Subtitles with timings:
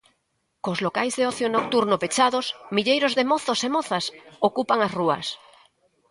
[0.63, 4.05] Cos locais de ocio nocturno pechados, milleiros de mozos e mozas
[4.47, 5.27] ocupan as rúas.